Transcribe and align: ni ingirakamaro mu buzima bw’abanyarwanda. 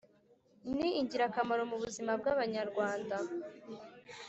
ni 0.77 0.89
ingirakamaro 1.01 1.63
mu 1.71 1.77
buzima 1.83 2.11
bw’abanyarwanda. 2.19 3.15